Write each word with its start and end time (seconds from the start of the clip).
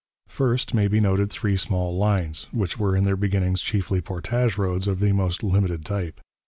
First 0.29 0.73
may 0.73 0.87
be 0.87 0.99
noted 0.99 1.29
three 1.29 1.55
small 1.55 1.95
lines, 1.95 2.47
which 2.51 2.79
were 2.79 2.95
in 2.95 3.03
their 3.03 3.15
beginnings 3.15 3.61
chiefly 3.61 4.01
portage 4.01 4.57
roads 4.57 4.87
of 4.87 4.99
the 4.99 5.11
most 5.11 5.43
limited 5.43 5.85
type. 5.85 6.19